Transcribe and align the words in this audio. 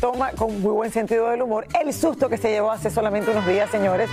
toma 0.00 0.30
con 0.32 0.60
muy 0.60 0.72
buen 0.72 0.90
sentido 0.92 1.28
del 1.30 1.42
humor 1.42 1.66
el 1.80 1.92
susto 1.92 2.28
que 2.28 2.36
se 2.36 2.50
llevó 2.50 2.70
hace 2.70 2.90
solamente 2.90 3.30
unos 3.30 3.46
días, 3.46 3.70
señores. 3.70 4.08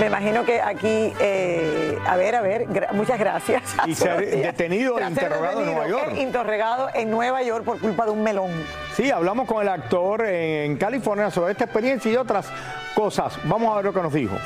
Me 0.00 0.06
imagino 0.06 0.44
que 0.44 0.60
aquí, 0.60 1.12
eh, 1.20 1.98
a 2.06 2.16
ver, 2.16 2.34
a 2.36 2.40
ver, 2.42 2.66
gra- 2.68 2.92
muchas 2.92 3.18
gracias. 3.18 3.62
Y 3.86 3.94
ser 3.94 4.24
detenido 4.42 4.98
e 4.98 5.04
interrogado 5.04 5.60
en 5.60 5.66
Nueva 5.66 5.88
York. 5.88 6.12
Interrogado 6.18 6.88
en 6.94 7.10
Nueva 7.10 7.42
York 7.42 7.64
por 7.64 7.80
culpa 7.80 8.04
de 8.06 8.10
un 8.12 8.22
melón. 8.22 8.50
Sí, 8.96 9.10
hablamos 9.10 9.46
con 9.46 9.62
el 9.62 9.68
actor 9.68 10.24
en 10.26 10.76
California 10.76 11.30
sobre 11.30 11.52
esta 11.52 11.64
experiencia 11.64 12.10
y 12.10 12.16
otras 12.16 12.46
cosas. 12.94 13.38
Vamos 13.44 13.72
a 13.72 13.76
ver 13.76 13.84
lo 13.86 13.92
que 13.92 14.02
nos 14.02 14.12
dijo. 14.12 14.36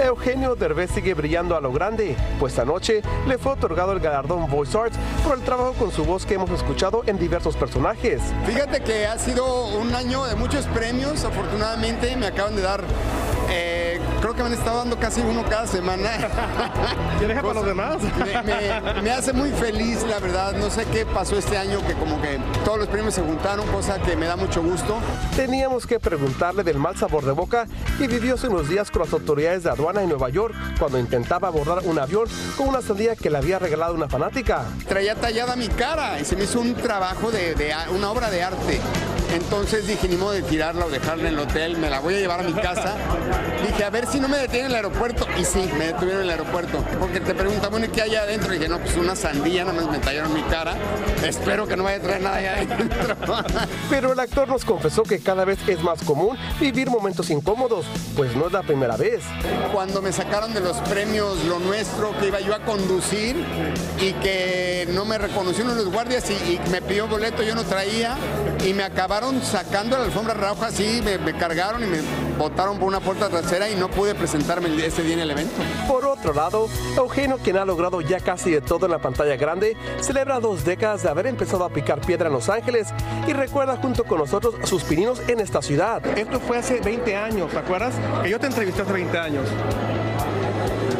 Eugenio 0.00 0.54
Derbez 0.54 0.90
sigue 0.90 1.14
brillando 1.14 1.56
a 1.56 1.60
lo 1.60 1.72
grande, 1.72 2.16
pues 2.38 2.58
anoche 2.58 3.02
le 3.26 3.38
fue 3.38 3.52
otorgado 3.52 3.92
el 3.92 4.00
galardón 4.00 4.48
Voice 4.50 4.76
Arts 4.76 4.98
por 5.24 5.38
el 5.38 5.44
trabajo 5.44 5.72
con 5.72 5.90
su 5.90 6.04
voz 6.04 6.26
que 6.26 6.34
hemos 6.34 6.50
escuchado 6.50 7.02
en 7.06 7.18
diversos 7.18 7.56
personajes. 7.56 8.20
Fíjate 8.46 8.82
que 8.82 9.06
ha 9.06 9.18
sido 9.18 9.68
un 9.78 9.94
año 9.94 10.24
de 10.24 10.34
muchos 10.34 10.66
premios, 10.66 11.24
afortunadamente 11.24 12.14
me 12.16 12.26
acaban 12.26 12.56
de 12.56 12.62
dar, 12.62 12.82
creo 14.20 14.34
que 14.34 14.42
me 14.42 14.48
han 14.48 14.54
estado 14.54 14.78
dando 14.78 14.98
casi 14.98 15.20
uno 15.20 15.44
cada 15.48 15.66
semana. 15.66 16.10
¿Qué 17.18 17.26
deja 17.26 17.42
para 17.42 17.54
los 17.54 17.66
demás? 17.66 17.96
Me, 18.02 18.42
me- 18.42 19.02
me 19.02 19.10
hace 19.10 19.32
muy 19.32 19.50
feliz, 19.50 20.02
la 20.08 20.18
verdad, 20.18 20.52
no 20.54 20.70
sé 20.70 20.84
qué 20.92 21.04
pasó 21.06 21.36
este 21.38 21.56
año, 21.56 21.80
que 21.86 21.94
como 21.94 22.20
que 22.20 22.38
todos 22.64 22.78
los 22.78 22.88
premios 22.88 23.14
se 23.14 23.22
juntaron, 23.22 23.66
cosa 23.68 23.98
que 24.00 24.16
me 24.16 24.26
da 24.26 24.36
mucho 24.36 24.62
gusto. 24.62 24.98
Teníamos 25.34 25.86
que 25.86 25.98
preguntarle 26.00 26.62
del 26.64 26.78
mal 26.78 26.96
sabor 26.96 27.24
de 27.24 27.32
boca 27.32 27.66
que 27.98 28.06
vivió 28.08 28.34
hace 28.34 28.48
unos 28.48 28.68
días 28.68 28.90
con 28.90 29.02
las 29.02 29.12
autoridades 29.12 29.62
de 29.64 29.70
aduana 29.70 30.02
en 30.02 30.08
Nueva 30.08 30.28
York 30.28 30.54
cuando 30.78 30.98
intentaba 30.98 31.48
abordar 31.48 31.80
un 31.84 31.98
avión 31.98 32.24
con 32.56 32.68
una 32.68 32.82
sandía 32.82 33.16
que 33.16 33.30
le 33.30 33.38
había 33.38 33.58
regalado 33.58 33.94
una 33.94 34.08
fanática. 34.08 34.64
Traía 34.88 35.14
tallada 35.14 35.56
mi 35.56 35.68
cara 35.68 36.20
y 36.20 36.24
se 36.24 36.36
me 36.36 36.44
hizo 36.44 36.60
un 36.60 36.74
trabajo 36.74 37.30
de, 37.30 37.54
de 37.54 37.72
a- 37.72 37.90
una 37.90 38.10
obra 38.10 38.30
de 38.30 38.42
arte. 38.42 38.80
Entonces 39.36 39.86
dije, 39.86 40.08
ni 40.08 40.16
modo 40.16 40.32
de 40.32 40.40
tirarla 40.40 40.86
o 40.86 40.88
dejarla 40.88 41.28
en 41.28 41.34
el 41.34 41.38
hotel, 41.38 41.76
me 41.76 41.90
la 41.90 42.00
voy 42.00 42.14
a 42.14 42.20
llevar 42.20 42.40
a 42.40 42.42
mi 42.42 42.54
casa. 42.54 42.96
Dije, 43.66 43.84
a 43.84 43.90
ver 43.90 44.06
si 44.06 44.18
no 44.18 44.28
me 44.28 44.38
detienen 44.38 44.66
en 44.66 44.70
el 44.70 44.76
aeropuerto. 44.76 45.26
Y 45.38 45.44
sí, 45.44 45.70
me 45.76 45.88
detuvieron 45.88 46.22
en 46.22 46.24
el 46.24 46.30
aeropuerto. 46.30 46.82
Porque 46.98 47.20
te 47.20 47.34
preguntan, 47.34 47.70
bueno, 47.70 47.84
¿y 47.84 47.90
qué 47.90 48.00
hay 48.00 48.14
adentro? 48.14 48.54
Y 48.54 48.56
dije, 48.56 48.70
no, 48.70 48.78
pues 48.78 48.96
una 48.96 49.14
sandía, 49.14 49.66
nada 49.66 49.78
más 49.78 49.90
me 49.90 49.98
tallaron 49.98 50.32
mi 50.32 50.42
cara. 50.44 50.74
Espero 51.22 51.66
que 51.66 51.76
no 51.76 51.84
vaya 51.84 51.98
a 51.98 52.00
traer 52.00 52.22
nada 52.22 52.36
allá 52.36 52.54
adentro. 52.54 53.16
Pero 53.90 54.12
el 54.14 54.20
actor 54.20 54.48
nos 54.48 54.64
confesó 54.64 55.02
que 55.02 55.18
cada 55.20 55.44
vez 55.44 55.58
es 55.68 55.82
más 55.82 56.02
común 56.02 56.38
vivir 56.58 56.88
momentos 56.88 57.28
incómodos, 57.28 57.84
pues 58.16 58.34
no 58.34 58.46
es 58.46 58.52
la 58.52 58.62
primera 58.62 58.96
vez. 58.96 59.22
Cuando 59.70 60.00
me 60.00 60.12
sacaron 60.12 60.54
de 60.54 60.60
los 60.60 60.78
premios 60.78 61.44
Lo 61.44 61.58
Nuestro, 61.58 62.18
que 62.18 62.28
iba 62.28 62.40
yo 62.40 62.54
a 62.54 62.60
conducir 62.60 63.36
y 64.00 64.12
que 64.14 64.88
no 64.94 65.04
me 65.04 65.18
reconocieron 65.18 65.76
los 65.76 65.92
guardias 65.92 66.24
y, 66.30 66.52
y 66.54 66.60
me 66.70 66.80
pidió 66.80 67.06
boleto, 67.06 67.42
yo 67.42 67.54
no 67.54 67.64
traía 67.64 68.16
y 68.64 68.72
me 68.72 68.82
acabaron 68.82 69.25
sacando 69.42 69.96
la 69.98 70.04
alfombra 70.04 70.34
roja 70.34 70.66
así, 70.66 71.00
me, 71.04 71.18
me 71.18 71.36
cargaron 71.36 71.82
y 71.82 71.86
me 71.86 71.98
botaron 72.38 72.78
por 72.78 72.88
una 72.88 73.00
puerta 73.00 73.28
trasera 73.28 73.68
y 73.68 73.74
no 73.74 73.88
pude 73.88 74.14
presentarme 74.14 74.68
ese 74.84 75.02
día 75.02 75.14
en 75.14 75.20
el 75.20 75.30
evento. 75.30 75.54
Por 75.88 76.04
otro 76.06 76.32
lado, 76.32 76.68
Eugenio, 76.96 77.38
quien 77.38 77.56
ha 77.56 77.64
logrado 77.64 78.00
ya 78.00 78.20
casi 78.20 78.50
de 78.50 78.60
todo 78.60 78.86
en 78.86 78.92
la 78.92 78.98
pantalla 78.98 79.36
grande, 79.36 79.76
celebra 80.00 80.40
dos 80.40 80.64
décadas 80.64 81.02
de 81.02 81.08
haber 81.08 81.26
empezado 81.26 81.64
a 81.64 81.70
picar 81.70 82.00
piedra 82.00 82.28
en 82.28 82.34
Los 82.34 82.48
Ángeles 82.48 82.88
y 83.26 83.32
recuerda 83.32 83.76
junto 83.76 84.04
con 84.04 84.18
nosotros 84.18 84.54
sus 84.64 84.84
pininos 84.84 85.20
en 85.28 85.40
esta 85.40 85.62
ciudad. 85.62 86.04
Esto 86.16 86.40
fue 86.40 86.58
hace 86.58 86.80
20 86.80 87.16
años, 87.16 87.50
¿te 87.50 87.58
acuerdas? 87.58 87.94
Que 88.22 88.30
yo 88.30 88.38
te 88.38 88.46
entrevisté 88.46 88.82
hace 88.82 88.92
20 88.92 89.18
años. 89.18 89.46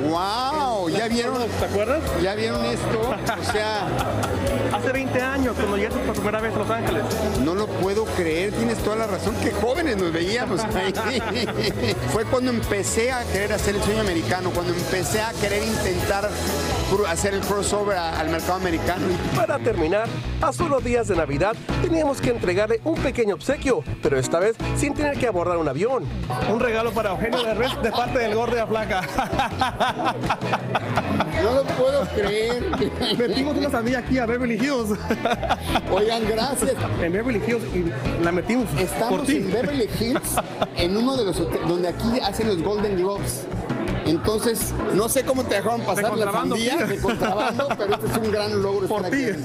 ¡Wow! 0.09 0.56
¿Ya 0.89 1.09
vieron? 1.09 1.37
¿Te 1.59 1.65
acuerdas? 1.65 2.03
¿Ya 2.23 2.35
vieron 2.35 2.65
esto? 2.65 3.01
O 3.01 3.53
sea, 3.53 3.87
Hace 4.73 4.93
20 4.93 5.21
años, 5.23 5.55
cuando 5.57 5.77
llegaste 5.77 5.99
por 6.01 6.15
primera 6.15 6.41
vez 6.41 6.55
a 6.55 6.59
Los 6.59 6.71
Ángeles. 6.71 7.03
no 7.45 7.55
lo 7.55 7.67
puedo 7.67 8.05
creer, 8.05 8.53
tienes 8.53 8.79
toda 8.79 8.97
la 8.97 9.07
razón. 9.07 9.35
Qué 9.43 9.53
jóvenes 9.53 9.97
nos 9.97 10.13
veíamos 10.13 10.61
ahí. 10.61 10.93
Fue 12.13 12.25
cuando 12.25 12.51
empecé 12.51 13.13
a 13.13 13.25
querer 13.25 13.53
hacer 13.53 13.77
el 13.77 13.83
sueño 13.83 14.01
americano, 14.01 14.51
cuando 14.51 14.75
empecé 14.75 15.21
a 15.21 15.33
querer 15.33 15.63
intentar 15.63 16.29
hacer 17.09 17.35
el 17.35 17.41
crossover 17.41 17.97
a- 17.97 18.19
al 18.21 18.29
mercado 18.31 18.55
americano. 18.55 19.05
Para 19.35 19.59
terminar, 19.59 20.07
a 20.41 20.53
solo 20.53 20.81
días 20.81 21.09
de 21.09 21.17
Navidad 21.17 21.55
teníamos 21.83 22.21
que 22.21 22.31
entregarle 22.31 22.81
un 22.85 22.95
pequeño 22.97 23.35
obsequio, 23.35 23.83
pero 24.03 24.19
esta 24.19 24.39
vez 24.39 24.57
sin 24.77 24.95
tener 24.95 25.19
que 25.19 25.27
abordar 25.27 25.57
un 25.59 25.69
avión. 25.69 26.05
Un 26.53 26.61
regalo 26.61 26.93
para 26.93 27.11
Eugenio 27.11 27.43
Derbez 27.43 27.71
de 27.83 27.91
parte 27.91 28.19
del 28.21 28.35
Gordo 28.35 28.55
de 28.55 28.61
la 28.61 28.67
Flaca. 28.67 29.03
No 31.43 31.53
lo 31.55 31.65
puedo 31.65 32.05
creer. 32.15 32.65
Metimos 33.19 33.57
una 33.57 33.71
sandía 33.71 33.99
aquí 33.99 34.19
a 34.19 34.27
Beverly 34.27 34.55
Hills. 34.55 34.99
Oigan, 35.93 36.25
gracias. 36.29 36.75
En 37.03 37.13
Beverly 37.13 37.43
Hills 37.47 37.65
y 37.75 38.23
la 38.25 38.33
metimos 38.33 38.67
por 38.69 38.81
Estamos 38.81 39.25
ti. 39.27 39.37
en 39.37 39.53
Beverly 39.53 39.89
Hills, 40.01 40.37
en 40.77 40.97
uno 40.97 41.17
de 41.17 41.25
los 41.25 41.39
hoteles 41.41 41.69
donde 41.69 41.89
aquí 41.89 42.21
hacen 42.21 42.49
los 42.49 42.63
Golden 42.63 42.97
Globes. 42.97 43.45
Entonces, 44.07 44.73
no 44.95 45.09
sé 45.09 45.25
cómo 45.25 45.45
te 45.45 45.57
dejaron 45.57 45.81
pasar 45.83 46.05
la 46.05 46.11
contrabando. 46.11 46.57
sandía 46.57 46.87
de 46.87 46.99
contrabando, 47.01 47.69
pero 47.79 47.95
este 47.95 48.07
es 48.07 48.17
un 48.17 48.31
gran 48.31 48.63
logro 48.63 48.87
Por 48.89 49.03
ti. 49.11 49.27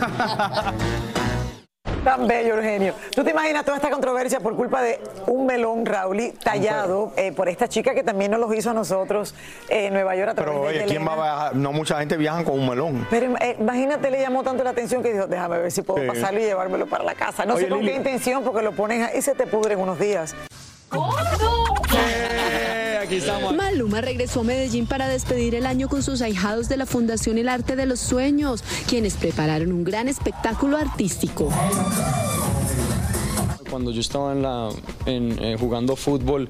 Tan 2.03 2.25
bello, 2.27 2.55
Eugenio. 2.55 2.95
¿Tú 3.13 3.23
te 3.23 3.29
imaginas 3.29 3.63
toda 3.63 3.77
esta 3.77 3.91
controversia 3.91 4.39
por 4.39 4.55
culpa 4.55 4.81
de 4.81 4.99
un 5.27 5.45
melón, 5.45 5.85
Raúl, 5.85 6.33
tallado 6.43 7.13
eh, 7.15 7.31
por 7.31 7.47
esta 7.47 7.67
chica 7.67 7.93
que 7.93 8.01
también 8.01 8.31
nos 8.31 8.39
lo 8.39 8.51
hizo 8.55 8.71
a 8.71 8.73
nosotros 8.73 9.35
en 9.69 9.93
Nueva 9.93 10.15
York 10.15 10.31
a 10.31 10.33
través 10.33 10.51
Pero 10.51 10.63
de 10.63 10.77
oye, 10.79 10.85
¿quién 10.88 11.07
va 11.07 11.13
a 11.13 11.15
viajar? 11.15 11.55
No 11.55 11.71
mucha 11.71 11.99
gente 11.99 12.17
viaja 12.17 12.43
con 12.43 12.59
un 12.59 12.67
melón. 12.69 13.05
Pero 13.11 13.35
eh, 13.39 13.55
imagínate, 13.59 14.09
le 14.09 14.19
llamó 14.19 14.41
tanto 14.41 14.63
la 14.63 14.71
atención 14.71 15.03
que 15.03 15.13
dijo, 15.13 15.27
déjame 15.27 15.59
ver 15.59 15.71
si 15.71 15.83
puedo 15.83 16.01
Sí. 16.01 16.07
pasarlo 16.07 16.39
y 16.39 16.43
llevármelo 16.43 16.88
para 16.88 17.03
la 17.03 17.13
casa. 17.13 17.45
No 17.45 17.53
Oye, 17.53 17.65
sé 17.65 17.69
con 17.69 17.79
Lili. 17.81 17.91
qué 17.91 17.97
intención, 17.97 18.43
porque 18.43 18.63
lo 18.63 18.71
ponen 18.71 19.03
ahí 19.03 19.19
y 19.19 19.21
se 19.21 19.35
te 19.35 19.45
pudre 19.45 19.75
en 19.75 19.81
unos 19.81 19.99
días. 19.99 20.33
Maluma 23.56 24.01
regresó 24.01 24.42
a 24.42 24.44
Medellín 24.44 24.86
para 24.86 25.07
despedir 25.07 25.56
el 25.56 25.65
año 25.65 25.89
con 25.89 26.03
sus 26.03 26.21
ahijados 26.21 26.69
de 26.69 26.77
la 26.77 26.86
Fundación 26.86 27.38
El 27.38 27.50
Arte 27.50 27.75
de 27.75 27.86
los 27.86 28.00
Sueños, 28.00 28.63
quienes 28.88 29.15
prepararon 29.15 29.71
un 29.71 29.83
gran 29.83 30.07
espectáculo 30.07 30.77
artístico. 30.77 31.50
Cuando 33.69 33.92
yo 33.92 34.01
estaba 34.01 34.33
en 34.33 34.42
la, 34.42 34.69
en, 35.06 35.44
eh, 35.44 35.57
jugando 35.59 35.95
fútbol, 35.95 36.48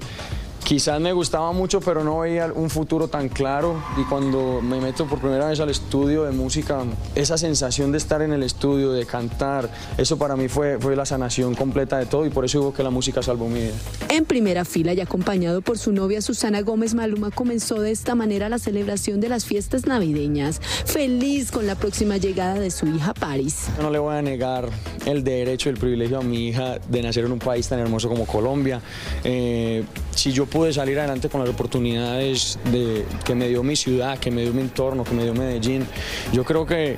quizás 0.72 0.98
me 1.02 1.12
gustaba 1.12 1.52
mucho, 1.52 1.80
pero 1.80 2.02
no 2.02 2.20
veía 2.20 2.50
un 2.50 2.70
futuro 2.70 3.06
tan 3.06 3.28
claro. 3.28 3.76
Y 3.98 4.04
cuando 4.04 4.62
me 4.62 4.80
meto 4.80 5.04
por 5.04 5.18
primera 5.18 5.48
vez 5.48 5.60
al 5.60 5.68
estudio 5.68 6.24
de 6.24 6.30
música, 6.30 6.82
esa 7.14 7.36
sensación 7.36 7.92
de 7.92 7.98
estar 7.98 8.22
en 8.22 8.32
el 8.32 8.42
estudio, 8.42 8.90
de 8.92 9.04
cantar, 9.04 9.68
eso 9.98 10.16
para 10.16 10.34
mí 10.34 10.48
fue, 10.48 10.78
fue 10.78 10.96
la 10.96 11.04
sanación 11.04 11.54
completa 11.54 11.98
de 11.98 12.06
todo 12.06 12.24
y 12.24 12.30
por 12.30 12.46
eso 12.46 12.60
digo 12.60 12.72
que 12.72 12.82
la 12.82 12.88
música 12.88 13.22
salvó 13.22 13.50
mi 13.50 13.60
vida. 13.60 13.74
En 14.08 14.24
primera 14.24 14.64
fila 14.64 14.94
y 14.94 15.00
acompañado 15.02 15.60
por 15.60 15.76
su 15.76 15.92
novia 15.92 16.22
Susana 16.22 16.62
Gómez, 16.62 16.94
Maluma 16.94 17.30
comenzó 17.30 17.78
de 17.78 17.90
esta 17.90 18.14
manera 18.14 18.48
la 18.48 18.58
celebración 18.58 19.20
de 19.20 19.28
las 19.28 19.44
fiestas 19.44 19.84
navideñas, 19.84 20.58
feliz 20.86 21.50
con 21.50 21.66
la 21.66 21.74
próxima 21.74 22.16
llegada 22.16 22.54
de 22.54 22.70
su 22.70 22.86
hija 22.86 23.12
Paris. 23.12 23.66
Yo 23.76 23.82
no 23.82 23.90
le 23.90 23.98
voy 23.98 24.16
a 24.16 24.22
negar 24.22 24.70
el 25.04 25.22
derecho, 25.22 25.68
el 25.68 25.76
privilegio 25.76 26.20
a 26.20 26.22
mi 26.22 26.48
hija 26.48 26.78
de 26.78 27.02
nacer 27.02 27.26
en 27.26 27.32
un 27.32 27.40
país 27.40 27.68
tan 27.68 27.78
hermoso 27.78 28.08
como 28.08 28.24
Colombia. 28.24 28.80
Eh, 29.22 29.84
si 30.14 30.32
yo 30.32 30.46
pude 30.62 30.72
salir 30.72 30.96
adelante 30.96 31.28
con 31.28 31.40
las 31.40 31.50
oportunidades 31.50 32.56
de, 32.70 33.04
que 33.24 33.34
me 33.34 33.48
dio 33.48 33.64
mi 33.64 33.74
ciudad, 33.74 34.16
que 34.16 34.30
me 34.30 34.42
dio 34.42 34.52
mi 34.52 34.60
entorno, 34.60 35.02
que 35.02 35.12
me 35.12 35.24
dio 35.24 35.34
Medellín, 35.34 35.84
yo 36.32 36.44
creo 36.44 36.64
que 36.64 36.96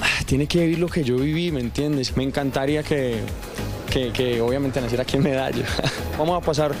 ah, 0.00 0.24
tiene 0.26 0.48
que 0.48 0.58
vivir 0.58 0.80
lo 0.80 0.88
que 0.88 1.04
yo 1.04 1.14
viví, 1.14 1.52
¿me 1.52 1.60
entiendes? 1.60 2.16
Me 2.16 2.24
encantaría 2.24 2.82
que, 2.82 3.20
que, 3.88 4.10
que 4.10 4.40
obviamente 4.40 4.80
naciera 4.80 5.04
aquí 5.04 5.16
en 5.16 5.22
Medalla. 5.22 5.64
Vamos 6.18 6.42
a 6.42 6.44
pasar 6.44 6.72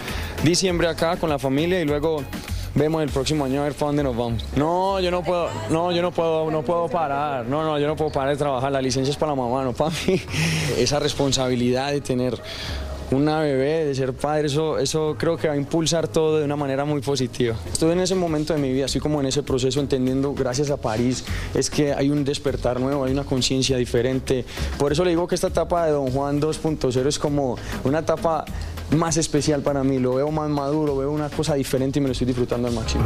diciembre 0.42 0.88
acá 0.88 1.16
con 1.18 1.30
la 1.30 1.38
familia 1.38 1.80
y 1.80 1.84
luego 1.84 2.24
vemos 2.74 3.00
el 3.02 3.10
próximo 3.10 3.44
año 3.44 3.60
a 3.60 3.64
ver 3.64 3.74
para 3.74 3.86
dónde 3.86 4.02
nos 4.02 4.16
vamos. 4.16 4.44
No, 4.56 4.98
yo 5.00 5.10
no 5.10 5.22
puedo, 5.22 5.48
no, 5.70 5.92
yo 5.92 6.02
no 6.02 6.10
puedo, 6.10 6.50
no 6.50 6.62
puedo 6.62 6.88
parar. 6.88 7.46
No, 7.46 7.62
no, 7.62 7.78
yo 7.78 7.86
no 7.86 7.96
puedo 7.96 8.10
parar 8.10 8.30
de 8.30 8.36
trabajar. 8.36 8.72
La 8.72 8.82
licencia 8.82 9.12
es 9.12 9.16
para 9.16 9.32
la 9.32 9.36
mamá, 9.36 9.62
no 9.62 9.72
para 9.72 9.92
mí. 10.06 10.20
Esa 10.78 10.98
responsabilidad 10.98 11.92
de 11.92 12.00
tener 12.00 12.40
una 13.10 13.40
bebé, 13.40 13.84
de 13.84 13.94
ser 13.94 14.12
padre, 14.12 14.46
eso, 14.46 14.78
eso 14.78 15.16
creo 15.18 15.36
que 15.36 15.48
va 15.48 15.54
a 15.54 15.56
impulsar 15.56 16.08
todo 16.08 16.38
de 16.38 16.44
una 16.44 16.56
manera 16.56 16.84
muy 16.84 17.00
positiva. 17.00 17.56
Estuve 17.70 17.92
en 17.92 18.00
ese 18.00 18.14
momento 18.14 18.54
de 18.54 18.60
mi 18.60 18.72
vida, 18.72 18.86
así 18.86 19.00
como 19.00 19.20
en 19.20 19.26
ese 19.26 19.42
proceso, 19.42 19.80
entendiendo, 19.80 20.34
gracias 20.34 20.70
a 20.70 20.76
París, 20.76 21.24
es 21.54 21.70
que 21.70 21.92
hay 21.92 22.10
un 22.10 22.24
despertar 22.24 22.80
nuevo, 22.80 23.04
hay 23.04 23.12
una 23.12 23.24
conciencia 23.24 23.76
diferente. 23.76 24.44
Por 24.78 24.92
eso 24.92 25.04
le 25.04 25.10
digo 25.10 25.26
que 25.26 25.34
esta 25.34 25.48
etapa 25.48 25.86
de 25.86 25.92
Don 25.92 26.10
Juan 26.10 26.40
2.0 26.40 27.06
es 27.06 27.18
como 27.18 27.56
una 27.84 28.00
etapa 28.00 28.44
más 28.96 29.16
especial 29.16 29.62
para 29.62 29.82
mí, 29.84 29.98
lo 29.98 30.14
veo 30.14 30.30
más 30.30 30.48
maduro, 30.48 30.96
veo 30.96 31.10
una 31.10 31.28
cosa 31.28 31.54
diferente 31.54 31.98
y 31.98 32.02
me 32.02 32.08
lo 32.08 32.12
estoy 32.12 32.26
disfrutando 32.26 32.68
al 32.68 32.74
máximo. 32.74 33.04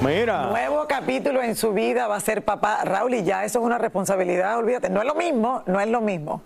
Mira. 0.00 0.46
Nuevo 0.46 0.86
capítulo 0.86 1.42
en 1.42 1.56
su 1.56 1.72
vida 1.72 2.06
va 2.06 2.16
a 2.16 2.20
ser 2.20 2.42
papá 2.44 2.84
Raúl 2.84 3.14
y 3.14 3.24
ya 3.24 3.44
eso 3.44 3.58
es 3.58 3.64
una 3.64 3.78
responsabilidad, 3.78 4.56
olvídate. 4.56 4.88
No 4.90 5.00
es 5.00 5.06
lo 5.06 5.14
mismo, 5.14 5.62
no 5.66 5.80
es 5.80 5.88
lo 5.88 6.00
mismo. 6.00 6.42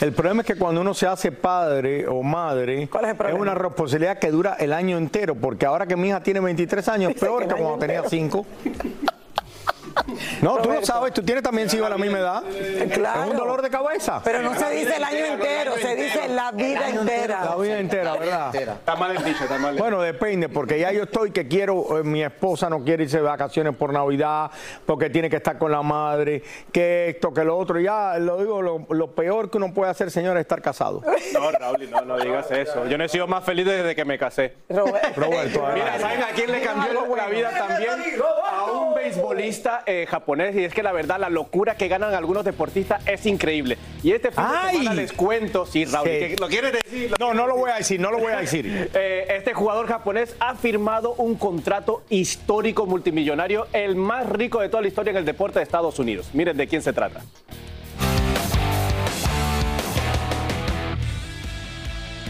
El 0.00 0.12
problema 0.12 0.42
es 0.42 0.46
que 0.46 0.56
cuando 0.56 0.82
uno 0.82 0.92
se 0.92 1.06
hace 1.06 1.32
padre 1.32 2.06
o 2.06 2.22
madre, 2.22 2.82
es, 2.82 3.34
una 3.38 3.54
responsabilidad 3.54 4.18
que 4.18 4.30
dura 4.30 4.56
el 4.58 4.72
año 4.72 4.98
entero, 4.98 5.34
porque 5.34 5.64
ahora 5.64 5.86
que 5.86 5.96
mi 5.96 6.08
hija 6.08 6.22
tiene 6.22 6.40
23 6.40 6.88
años, 6.88 7.14
Dice 7.14 7.24
peor 7.24 7.42
que 7.42 7.48
que 7.48 7.54
el 7.54 7.56
año 7.56 7.64
cuando 7.64 7.80
tenía 7.80 8.00
entero. 8.00 8.10
5. 8.10 8.46
No, 10.42 10.52
tú 10.52 10.56
lo 10.58 10.64
Roberto. 10.64 10.86
sabes, 10.86 11.12
tú 11.14 11.22
tienes 11.22 11.42
también 11.44 11.68
hijos 11.72 11.86
a 11.86 11.90
la 11.90 11.98
misma 11.98 12.18
edad. 12.18 12.42
Claro. 12.92 13.24
Es 13.24 13.30
un 13.30 13.36
dolor 13.36 13.62
de 13.62 13.70
cabeza. 13.70 14.20
Pero 14.24 14.42
no 14.42 14.54
se 14.54 14.70
dice 14.70 14.96
el 14.96 15.04
año 15.04 15.26
entero, 15.26 15.74
se 15.76 15.94
dice 15.96 16.28
la 16.28 16.50
vida 16.52 16.88
entera. 16.88 17.44
La 17.44 17.56
vida 17.56 17.78
entera, 17.78 18.16
¿verdad? 18.16 18.54
Está 18.54 18.96
mal 18.96 19.16
el 19.16 19.24
dicho, 19.24 19.44
está 19.44 19.58
mal. 19.58 19.76
Bueno, 19.76 20.00
depende, 20.00 20.48
porque 20.48 20.78
ya 20.78 20.92
yo 20.92 21.04
estoy 21.04 21.30
que 21.30 21.46
quiero, 21.48 21.98
eh, 21.98 22.02
mi 22.02 22.22
esposa 22.22 22.70
no 22.70 22.82
quiere 22.84 23.04
irse 23.04 23.18
de 23.18 23.22
vacaciones 23.22 23.76
por 23.76 23.92
Navidad, 23.92 24.50
porque 24.86 25.10
tiene 25.10 25.28
que 25.28 25.36
estar 25.36 25.58
con 25.58 25.70
la 25.70 25.82
madre, 25.82 26.42
que 26.72 27.10
esto, 27.10 27.32
que 27.34 27.44
lo 27.44 27.56
otro. 27.56 27.78
Ya 27.80 28.18
lo 28.18 28.38
digo, 28.38 28.62
lo, 28.62 28.86
lo 28.90 29.14
peor 29.14 29.50
que 29.50 29.58
uno 29.58 29.72
puede 29.74 29.90
hacer, 29.90 30.10
señor, 30.10 30.36
es 30.36 30.42
estar 30.42 30.60
casado. 30.62 31.02
No, 31.32 31.50
Raúl, 31.50 31.88
no, 31.90 32.00
no 32.02 32.18
digas 32.18 32.50
eso. 32.50 32.86
Yo 32.86 32.98
no 32.98 33.04
he 33.04 33.08
sido 33.08 33.26
más 33.26 33.44
feliz 33.44 33.64
desde 33.64 33.94
que 33.94 34.04
me 34.04 34.18
casé. 34.18 34.56
Roberto, 34.68 35.62
Mira, 35.74 35.98
¿saben 35.98 36.22
a 36.22 36.28
quién 36.34 36.50
le 36.50 36.60
cambió 36.60 37.06
la 37.16 37.26
vida 37.28 37.50
también? 37.56 37.90
A 38.50 38.64
un 38.72 38.94
beisbolista 38.94 39.82
eh, 39.86 40.06
japonés. 40.08 40.56
Y 40.56 40.64
es 40.64 40.74
que 40.74 40.82
la 40.82 40.92
verdad, 40.92 41.18
la 41.20 41.28
locura 41.28 41.76
que 41.76 41.88
ganan 41.88 42.14
algunos 42.14 42.44
deportistas 42.44 43.06
es 43.06 43.24
increíble. 43.26 43.78
Y 44.02 44.12
este 44.12 44.30
fin 44.30 44.44
de 44.88 44.94
les 44.94 45.12
cuento, 45.12 45.66
sí, 45.66 45.84
Raúl, 45.84 46.08
Sí. 46.08 46.18
que 46.18 46.36
¿lo 46.40 46.48
quieres 46.48 46.72
decir? 46.72 47.14
No, 47.20 47.32
no 47.34 47.46
lo 47.46 47.56
voy 47.56 47.70
a 47.70 47.76
decir, 47.76 48.00
no 48.00 48.10
lo 48.10 48.18
voy 48.18 48.32
a 48.32 48.38
decir. 48.38 48.90
Eh, 49.02 49.26
este 49.36 49.54
jugador 49.54 49.86
japonés 49.86 50.34
ha 50.40 50.54
firmado 50.56 51.14
un 51.14 51.36
contrato 51.36 52.02
histórico 52.10 52.86
multimillonario, 52.86 53.66
el 53.72 53.94
más 53.94 54.28
rico 54.28 54.60
de 54.60 54.68
toda 54.68 54.82
la 54.82 54.88
historia 54.88 55.10
en 55.12 55.16
el 55.18 55.24
deporte 55.24 55.58
de 55.58 55.62
Estados 55.62 55.98
Unidos. 55.98 56.30
Miren 56.32 56.56
de 56.56 56.66
quién 56.66 56.82
se 56.82 56.92
trata. 56.92 57.20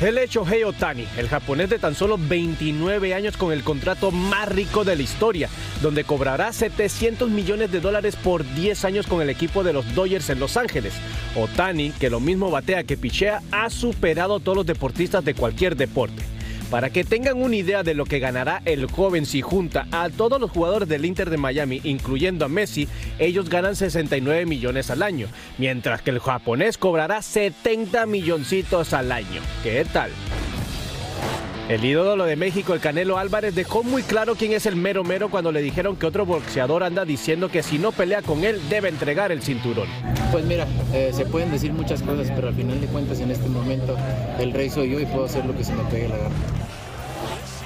El 0.01 0.17
hecho 0.17 0.47
Hei 0.51 0.65
Otani, 0.65 1.07
el 1.19 1.29
japonés 1.29 1.69
de 1.69 1.79
tan 1.79 1.95
solo 1.95 2.17
29 2.19 3.13
años 3.13 3.37
con 3.37 3.53
el 3.53 3.63
contrato 3.63 4.11
más 4.11 4.49
rico 4.49 4.83
de 4.83 4.97
la 4.97 5.03
historia, 5.03 5.51
donde 5.83 6.05
cobrará 6.05 6.55
700 6.55 7.29
millones 7.29 7.71
de 7.71 7.81
dólares 7.81 8.17
por 8.17 8.43
10 8.55 8.87
años 8.87 9.07
con 9.07 9.21
el 9.21 9.29
equipo 9.29 9.63
de 9.63 9.75
los 9.75 9.95
Dodgers 9.95 10.31
en 10.31 10.41
Los 10.41 10.57
Ángeles. 10.57 10.95
Otani, 11.37 11.91
que 11.91 12.09
lo 12.09 12.19
mismo 12.19 12.51
batea 12.51 12.85
que 12.85 12.97
pichea, 12.97 13.43
ha 13.53 13.69
superado 13.69 14.37
a 14.37 14.41
todos 14.41 14.57
los 14.57 14.67
deportistas 14.67 15.23
de 15.23 15.35
cualquier 15.35 15.77
deporte. 15.77 16.30
Para 16.71 16.91
que 16.91 17.03
tengan 17.03 17.43
una 17.43 17.57
idea 17.57 17.83
de 17.83 17.95
lo 17.95 18.05
que 18.05 18.21
ganará 18.21 18.63
el 18.65 18.87
joven 18.87 19.27
si 19.27 19.43
junta 19.43 19.89
a 19.91 20.09
todos 20.09 20.41
los 20.41 20.53
jugadores 20.53 20.89
del 20.89 21.05
Inter 21.05 21.29
de 21.29 21.37
Miami, 21.37 21.81
incluyendo 21.83 22.45
a 22.45 22.49
Messi, 22.49 22.87
ellos 23.19 23.51
ganan 23.51 23.75
69 23.75 24.47
millones 24.47 24.89
al 24.91 25.03
año, 25.03 25.27
mientras 25.59 26.01
que 26.01 26.11
el 26.11 26.21
japonés 26.21 26.79
cobrará 26.79 27.23
70 27.23 28.07
milloncitos 28.07 28.93
al 28.93 29.11
año. 29.11 29.41
¿Qué 29.65 29.85
tal? 29.93 30.13
El 31.69 31.85
ídolo 31.85 32.25
de 32.25 32.35
México, 32.35 32.75
el 32.75 32.81
Canelo 32.81 33.17
Álvarez, 33.19 33.55
dejó 33.55 33.85
muy 33.85 34.03
claro 34.03 34.35
quién 34.35 34.53
es 34.53 34.67
el 34.67 34.75
mero 34.75 35.05
mero 35.05 35.29
cuando 35.29 35.53
le 35.53 35.63
dijeron 35.63 35.95
que 35.97 36.07
otro 36.07 36.27
boxeador 36.27 36.83
anda 36.83 37.05
diciendo 37.05 37.49
que 37.49 37.63
si 37.63 37.79
no 37.79 37.93
pelea 37.93 38.23
con 38.23 38.45
él 38.45 38.61
debe 38.69 38.89
entregar 38.89 39.31
el 39.31 39.41
cinturón. 39.43 39.87
Pues 40.33 40.45
mira, 40.45 40.67
eh, 40.93 41.13
se 41.15 41.27
pueden 41.27 41.53
decir 41.53 41.73
muchas 41.73 42.03
cosas, 42.03 42.29
pero 42.35 42.49
al 42.49 42.55
final 42.55 42.81
de 42.81 42.89
cuentas 42.89 43.21
en 43.21 43.31
este 43.31 43.49
momento 43.49 43.97
el 44.41 44.53
rey 44.53 44.69
soy 44.69 44.91
yo 44.91 44.99
y 44.99 45.07
puedo 45.07 45.27
hacer 45.27 45.45
lo 45.47 45.57
que 45.57 45.63
se 45.63 45.73
me 45.73 45.85
pegue 45.85 46.09
la 46.09 46.17
gana. 46.17 46.60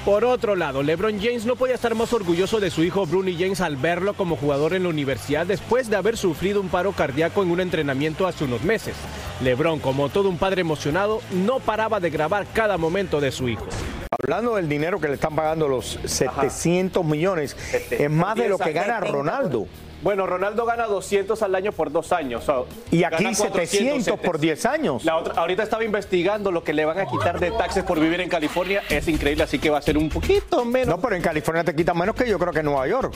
Por 0.05 0.27
otro 0.27 0.55
lado, 0.55 0.83
LeBron 0.83 1.19
James 1.19 1.47
no 1.47 1.57
podía 1.57 1.77
estar 1.77 1.95
más 1.95 2.13
orgulloso 2.13 2.61
de 2.61 2.71
su 2.71 2.85
hijo 2.85 3.07
Bronny 3.07 3.37
James 3.39 3.63
al 3.63 3.79
verlo 3.79 4.13
como 4.13 4.37
jugador 4.37 4.75
en 4.75 4.83
la 4.83 4.91
universidad 4.91 5.47
después 5.47 5.89
de 5.89 5.97
haber 5.97 6.19
sufrido 6.19 6.61
un 6.61 6.69
paro 6.69 6.93
cardíaco 6.93 7.43
en 7.43 7.51
un 7.51 7.61
entrenamiento 7.61 8.27
hace 8.27 8.45
unos 8.45 8.63
meses. 8.65 8.95
LeBron, 9.41 9.79
como 9.79 10.11
todo 10.11 10.29
un 10.29 10.37
padre 10.37 10.61
emocionado, 10.61 11.23
no 11.33 11.59
paraba 11.59 12.01
de 12.01 12.11
grabar 12.11 12.47
cada 12.53 12.77
momento 12.77 13.19
de 13.19 13.33
su 13.33 13.49
hijo. 13.49 13.67
Hablando 14.11 14.57
del 14.57 14.69
dinero 14.69 15.01
que 15.01 15.09
le 15.09 15.15
están 15.15 15.35
pagando 15.35 15.69
los 15.69 15.99
700 16.05 17.03
millones, 17.03 17.57
es 17.91 18.11
más 18.11 18.37
de 18.37 18.51
lo 18.51 18.59
que 18.59 18.75
gana 18.75 19.01
Ronaldo. 19.01 19.67
Bueno, 20.05 20.27
Ronaldo 20.27 20.67
gana 20.67 20.85
200 20.85 21.43
al 21.43 21.55
año 21.55 21.73
por 21.73 21.91
dos 21.91 22.13
años. 22.13 22.47
o 22.49 22.67
sea, 22.67 22.77
Y 22.91 23.03
aquí 23.05 23.25
gana 23.25 23.35
700 23.35 24.21
por 24.21 24.39
10 24.39 24.67
años. 24.67 25.03
La 25.05 25.17
otra- 25.17 25.33
ahorita 25.35 25.63
estaba 25.63 25.83
investigando 25.83 26.53
lo 26.53 26.63
que 26.63 26.75
le 26.75 26.85
van 26.85 26.99
a 27.01 27.07
quitar 27.07 27.41
de 27.41 27.51
taxes 27.51 27.85
por 27.85 27.99
vivir 27.99 28.21
en 28.21 28.29
California. 28.29 28.83
Es 28.91 29.09
increíble, 29.09 29.43
así 29.45 29.59
que 29.59 29.71
va 29.71 29.79
a 29.79 29.83
ser 29.83 29.97
un 29.97 30.11
poquito 30.11 30.63
menos. 30.65 30.89
No, 30.95 31.01
pero 31.01 31.17
en 31.17 31.23
California 31.23 31.65
te 31.65 31.75
quitan 31.75 31.97
menos 31.99 32.15
que 32.15 32.29
yo 32.29 32.39
creo 32.39 32.53
que 32.53 32.59
en 32.59 32.67
Nueva 32.67 32.87
York. 32.87 33.15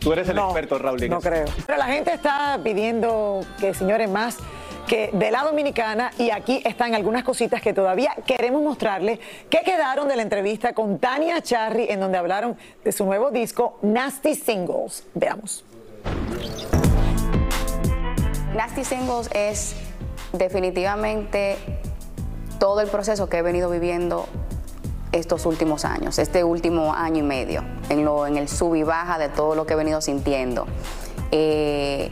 Tú 0.00 0.10
eres 0.14 0.26
el 0.30 0.38
experto, 0.38 0.78
Raúl. 0.78 1.06
No 1.08 1.20
creo. 1.20 1.44
Pero 1.66 1.78
la 1.78 1.84
gente 1.86 2.12
está 2.14 2.58
pidiendo 2.64 3.42
que, 3.60 3.74
señores, 3.74 4.08
más 4.08 4.38
que 4.88 5.10
de 5.12 5.30
la 5.30 5.42
dominicana 5.44 6.12
y 6.18 6.30
aquí 6.30 6.62
están 6.64 6.94
algunas 6.94 7.24
cositas 7.24 7.60
que 7.60 7.72
todavía 7.74 8.14
queremos 8.26 8.62
mostrarles 8.62 9.20
que 9.50 9.60
quedaron 9.60 10.08
de 10.08 10.16
la 10.16 10.22
entrevista 10.22 10.72
con 10.72 10.98
Tania 10.98 11.42
Charry 11.42 11.86
en 11.90 12.00
donde 12.00 12.16
hablaron 12.16 12.56
de 12.82 12.90
su 12.90 13.04
nuevo 13.04 13.30
disco 13.30 13.78
Nasty 13.82 14.34
Singles. 14.34 15.04
Veamos. 15.14 15.64
Nasty 18.54 18.84
Singles 18.84 19.30
es 19.32 19.74
definitivamente 20.32 21.56
todo 22.58 22.80
el 22.80 22.88
proceso 22.88 23.28
que 23.28 23.38
he 23.38 23.42
venido 23.42 23.70
viviendo 23.70 24.26
estos 25.12 25.46
últimos 25.46 25.84
años, 25.84 26.18
este 26.18 26.44
último 26.44 26.94
año 26.94 27.18
y 27.18 27.22
medio, 27.22 27.62
en, 27.88 28.04
lo, 28.04 28.26
en 28.26 28.36
el 28.36 28.48
sub 28.48 28.74
y 28.74 28.82
baja 28.82 29.18
de 29.18 29.28
todo 29.28 29.54
lo 29.54 29.66
que 29.66 29.74
he 29.74 29.76
venido 29.76 30.00
sintiendo. 30.00 30.66
Eh, 31.30 32.10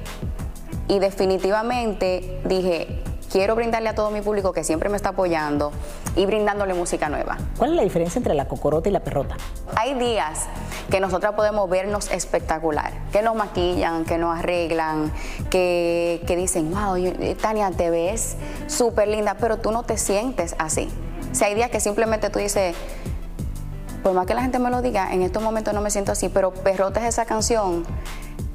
y 0.89 0.99
definitivamente 0.99 2.41
dije, 2.45 3.03
quiero 3.31 3.55
brindarle 3.55 3.89
a 3.89 3.95
todo 3.95 4.11
mi 4.11 4.21
público 4.21 4.53
que 4.53 4.65
siempre 4.65 4.89
me 4.89 4.97
está 4.97 5.11
apoyando 5.11 5.73
y 6.17 6.27
brindándole 6.27 6.75
música 6.75 7.09
nueva. 7.09 7.39
¿Cuál 7.57 7.71
es 7.71 7.77
la 7.77 7.83
diferencia 7.83 8.19
entre 8.19 8.35
la 8.35 8.49
cocorota 8.49 8.89
y 8.89 8.93
la 8.93 9.01
perrota? 9.01 9.37
Hay 9.77 9.95
días 9.95 10.47
que 10.91 11.01
nosotras 11.01 11.35
podemos 11.35 11.71
vernos 11.71 12.11
espectacular, 12.11 12.93
que 13.13 13.23
nos 13.23 13.37
maquillan, 13.37 14.05
que 14.05 14.19
nos 14.19 14.37
arreglan, 14.37 15.13
que, 15.49 16.23
que 16.27 16.37
dicen, 16.37 16.73
wow, 16.73 16.97
Tania, 17.41 17.71
te 17.71 17.91
ves 17.91 18.37
súper 18.67 19.09
linda, 19.09 19.37
pero 19.39 19.59
tú 19.59 19.71
no 19.71 19.85
te 19.85 19.97
sientes 19.97 20.57
así. 20.59 20.89
Si 21.33 21.45
hay 21.45 21.55
días 21.55 21.71
que 21.71 21.79
simplemente 21.79 22.29
tú 22.31 22.41
dices, 22.41 22.75
por 24.03 24.15
más 24.15 24.27
que 24.27 24.35
la 24.35 24.43
gente 24.43 24.59
me 24.59 24.71
lo 24.71 24.83
diga, 24.83 25.13
en 25.13 25.23
estos 25.23 25.43
momentos 25.43 25.73
no 25.73 25.81
me 25.81 25.91
siento 25.91 26.11
así, 26.11 26.29
pero 26.29 26.53
Perrota 26.53 27.01
es 27.01 27.07
esa 27.07 27.25
canción 27.25 27.85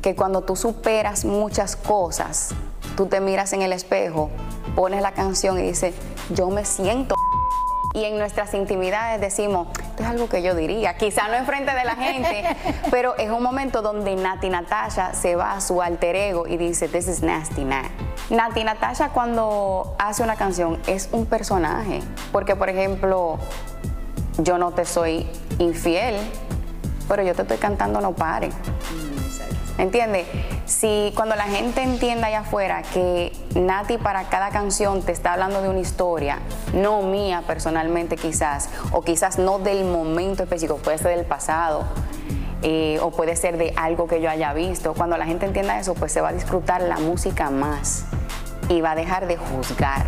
que 0.01 0.15
cuando 0.15 0.41
tú 0.41 0.55
superas 0.55 1.23
muchas 1.23 1.75
cosas, 1.75 2.53
tú 2.97 3.05
te 3.05 3.21
miras 3.21 3.53
en 3.53 3.61
el 3.61 3.73
espejo, 3.73 4.29
pones 4.75 5.01
la 5.01 5.13
canción 5.13 5.59
y 5.59 5.63
dices, 5.63 5.95
yo 6.29 6.49
me 6.49 6.65
siento. 6.65 7.15
Y 7.93 8.03
en 8.03 8.17
nuestras 8.17 8.53
intimidades 8.53 9.21
decimos, 9.21 9.69
esto 9.81 10.03
es 10.03 10.09
algo 10.09 10.27
que 10.27 10.41
yo 10.41 10.53
diría, 10.53 10.97
quizá 10.97 11.29
no 11.29 11.35
enfrente 11.35 11.73
de 11.73 11.85
la 11.85 11.95
gente, 11.95 12.43
pero 12.91 13.15
es 13.17 13.29
un 13.29 13.41
momento 13.41 13.81
donde 13.81 14.17
Nati 14.17 14.49
Natasha 14.49 15.13
se 15.13 15.37
va 15.37 15.53
a 15.53 15.61
su 15.61 15.81
alter 15.81 16.17
ego 16.17 16.45
y 16.45 16.57
dice, 16.57 16.89
this 16.89 17.07
is 17.07 17.21
nasty 17.21 17.63
Nat. 17.63 17.89
Nati 18.29 18.65
Natasha 18.65 19.09
cuando 19.09 19.95
hace 19.97 20.23
una 20.23 20.35
canción 20.35 20.77
es 20.87 21.07
un 21.13 21.25
personaje, 21.25 22.01
porque 22.33 22.57
por 22.57 22.69
ejemplo, 22.69 23.39
yo 24.39 24.57
no 24.57 24.71
te 24.71 24.83
soy 24.83 25.25
infiel, 25.59 26.15
pero 27.07 27.23
yo 27.23 27.33
te 27.33 27.43
estoy 27.43 27.57
cantando 27.57 28.01
no 28.01 28.11
pare. 28.11 28.49
¿Entiendes? 29.77 30.25
Si 30.65 31.13
cuando 31.15 31.35
la 31.35 31.43
gente 31.43 31.83
entienda 31.83 32.27
allá 32.27 32.39
afuera 32.39 32.81
que 32.81 33.31
Nati 33.53 33.99
para 33.99 34.23
cada 34.29 34.49
canción 34.49 35.03
te 35.03 35.11
está 35.11 35.33
hablando 35.33 35.61
de 35.61 35.69
una 35.69 35.79
historia, 35.79 36.39
no 36.73 37.03
mía 37.03 37.43
personalmente 37.45 38.17
quizás, 38.17 38.69
o 38.91 39.03
quizás 39.03 39.37
no 39.37 39.59
del 39.59 39.85
momento 39.85 40.41
específico, 40.41 40.77
puede 40.77 40.97
ser 40.97 41.15
del 41.15 41.25
pasado, 41.25 41.85
eh, 42.63 42.97
o 43.03 43.11
puede 43.11 43.35
ser 43.35 43.57
de 43.57 43.73
algo 43.77 44.07
que 44.07 44.21
yo 44.21 44.29
haya 44.29 44.53
visto. 44.53 44.95
Cuando 44.95 45.17
la 45.17 45.25
gente 45.25 45.45
entienda 45.45 45.79
eso, 45.79 45.93
pues 45.93 46.11
se 46.11 46.21
va 46.21 46.29
a 46.29 46.33
disfrutar 46.33 46.81
la 46.81 46.97
música 46.97 47.51
más 47.51 48.05
y 48.67 48.81
va 48.81 48.91
a 48.91 48.95
dejar 48.95 49.27
de 49.27 49.37
juzgar. 49.37 50.07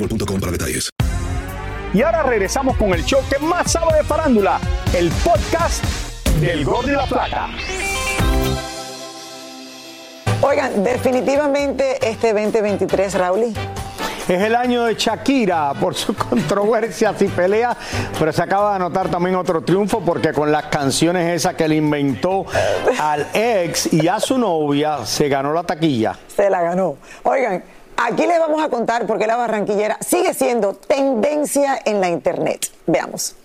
boostmobile.com 0.01 0.39
para 0.39 0.51
detalles. 0.51 0.89
Y 1.93 2.01
ahora 2.01 2.23
regresamos 2.23 2.77
con 2.77 2.93
el 2.93 3.03
show 3.03 3.21
que 3.29 3.37
más 3.39 3.71
sabe 3.71 3.97
de 3.97 4.03
farándula, 4.03 4.59
el 4.93 5.09
podcast 5.23 5.83
del 6.39 6.63
Gol 6.63 6.85
de 6.85 6.93
la 6.93 7.05
Plata. 7.05 7.49
Oigan, 10.41 10.83
definitivamente 10.83 11.99
este 12.01 12.33
2023, 12.33 13.13
Raúl. 13.15 13.53
Es 14.27 14.41
el 14.41 14.55
año 14.55 14.85
de 14.85 14.95
Shakira 14.95 15.73
por 15.73 15.93
sus 15.93 16.15
controversias 16.29 17.21
y 17.21 17.27
peleas, 17.27 17.75
pero 18.17 18.31
se 18.31 18.41
acaba 18.41 18.69
de 18.69 18.75
anotar 18.77 19.09
también 19.09 19.35
otro 19.35 19.61
triunfo 19.61 19.99
porque 19.99 20.31
con 20.31 20.51
las 20.51 20.65
canciones 20.67 21.35
esas 21.35 21.55
que 21.55 21.67
le 21.67 21.75
inventó 21.75 22.45
al 22.99 23.27
ex 23.33 23.91
y 23.91 24.07
a 24.07 24.19
su 24.19 24.37
novia 24.37 25.05
se 25.05 25.27
ganó 25.27 25.51
la 25.51 25.63
taquilla. 25.63 26.17
Se 26.33 26.49
la 26.49 26.61
ganó. 26.61 26.95
Oigan, 27.23 27.63
aquí 28.05 28.25
les 28.25 28.39
vamos 28.39 28.63
a 28.63 28.69
contar 28.69 29.05
por 29.05 29.17
qué 29.17 29.27
la 29.27 29.35
barranquillera 29.35 29.97
sigue 30.01 30.33
siendo 30.33 30.73
tendencia 30.73 31.79
en 31.85 32.01
la 32.01 32.09
internet. 32.09 32.67
Veamos. 32.87 33.35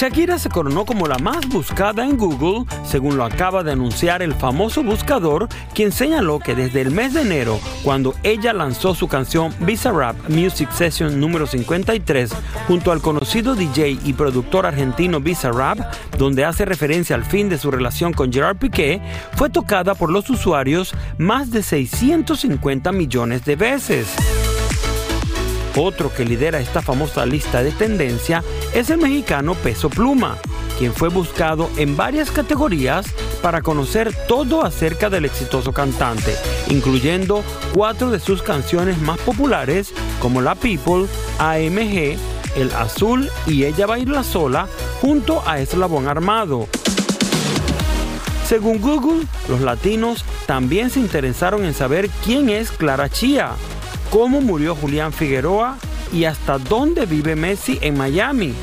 Shakira 0.00 0.38
se 0.38 0.48
coronó 0.48 0.86
como 0.86 1.06
la 1.06 1.18
más 1.18 1.46
buscada 1.46 2.06
en 2.06 2.16
Google, 2.16 2.64
según 2.86 3.18
lo 3.18 3.24
acaba 3.26 3.62
de 3.62 3.72
anunciar 3.72 4.22
el 4.22 4.32
famoso 4.32 4.82
buscador, 4.82 5.46
quien 5.74 5.92
señaló 5.92 6.38
que 6.38 6.54
desde 6.54 6.80
el 6.80 6.90
mes 6.90 7.12
de 7.12 7.20
enero, 7.20 7.60
cuando 7.84 8.14
ella 8.22 8.54
lanzó 8.54 8.94
su 8.94 9.08
canción 9.08 9.54
Visa 9.60 9.92
Rap 9.92 10.16
Music 10.30 10.70
Session 10.72 11.20
número 11.20 11.46
53, 11.46 12.30
junto 12.66 12.92
al 12.92 13.02
conocido 13.02 13.54
DJ 13.54 13.98
y 14.02 14.14
productor 14.14 14.64
argentino 14.64 15.20
Visa 15.20 15.50
Rap, 15.50 15.78
donde 16.16 16.46
hace 16.46 16.64
referencia 16.64 17.14
al 17.14 17.26
fin 17.26 17.50
de 17.50 17.58
su 17.58 17.70
relación 17.70 18.14
con 18.14 18.32
Gerard 18.32 18.56
Piqué, 18.56 19.02
fue 19.34 19.50
tocada 19.50 19.94
por 19.94 20.10
los 20.10 20.30
usuarios 20.30 20.94
más 21.18 21.50
de 21.50 21.62
650 21.62 22.90
millones 22.90 23.44
de 23.44 23.56
veces. 23.56 24.06
Otro 25.76 26.12
que 26.12 26.24
lidera 26.24 26.58
esta 26.58 26.82
famosa 26.82 27.24
lista 27.26 27.62
de 27.62 27.70
tendencia 27.70 28.42
es 28.74 28.90
el 28.90 28.98
mexicano 28.98 29.54
Peso 29.54 29.90
Pluma, 29.90 30.38
quien 30.78 30.94
fue 30.94 31.08
buscado 31.08 31.68
en 31.76 31.96
varias 31.96 32.30
categorías 32.30 33.06
para 33.42 33.62
conocer 33.62 34.14
todo 34.28 34.64
acerca 34.64 35.10
del 35.10 35.24
exitoso 35.24 35.72
cantante, 35.72 36.34
incluyendo 36.68 37.42
cuatro 37.74 38.10
de 38.10 38.20
sus 38.20 38.42
canciones 38.42 38.98
más 39.00 39.18
populares 39.18 39.92
como 40.20 40.40
La 40.40 40.54
People, 40.54 41.06
AMG, 41.38 42.16
El 42.56 42.72
Azul 42.76 43.30
y 43.46 43.64
Ella 43.64 43.86
Baila 43.86 44.22
Sola, 44.22 44.68
junto 45.00 45.42
a 45.46 45.58
Eslabón 45.60 46.08
Armado. 46.08 46.68
Según 48.46 48.80
Google, 48.80 49.26
los 49.48 49.60
latinos 49.60 50.24
también 50.46 50.90
se 50.90 51.00
interesaron 51.00 51.64
en 51.64 51.74
saber 51.74 52.10
quién 52.24 52.50
es 52.50 52.70
Clara 52.70 53.08
Chía, 53.08 53.50
cómo 54.10 54.40
murió 54.40 54.74
Julián 54.74 55.12
Figueroa 55.12 55.76
y 56.12 56.24
hasta 56.24 56.58
dónde 56.58 57.06
vive 57.06 57.36
Messi 57.36 57.78
en 57.80 57.96
Miami. 57.96 58.54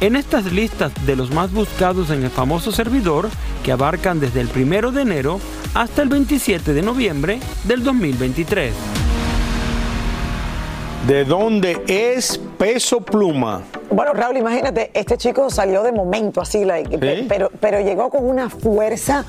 En 0.00 0.16
estas 0.16 0.52
listas 0.52 0.92
de 1.06 1.16
los 1.16 1.30
más 1.30 1.52
buscados 1.52 2.10
en 2.10 2.22
el 2.22 2.30
famoso 2.30 2.70
servidor, 2.70 3.28
que 3.64 3.72
abarcan 3.72 4.20
desde 4.20 4.40
el 4.40 4.48
primero 4.48 4.92
de 4.92 5.02
enero 5.02 5.40
hasta 5.74 6.02
el 6.02 6.08
27 6.08 6.72
de 6.72 6.82
noviembre 6.82 7.40
del 7.64 7.82
2023. 7.82 8.72
¿De 11.06 11.24
dónde 11.24 11.82
es 11.86 12.38
Peso 12.58 13.00
Pluma? 13.00 13.62
Bueno, 13.90 14.12
Raúl, 14.12 14.36
imagínate, 14.36 14.90
este 14.94 15.16
chico 15.16 15.48
salió 15.48 15.82
de 15.82 15.92
momento 15.92 16.40
así, 16.40 16.64
like, 16.64 16.98
pero, 17.28 17.50
pero 17.60 17.80
llegó 17.80 18.10
con 18.10 18.28
una 18.28 18.50
fuerza 18.50 19.24